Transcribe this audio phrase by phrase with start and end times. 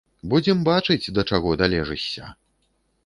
[0.31, 2.35] Будзем бачыць, да чаго далежышся.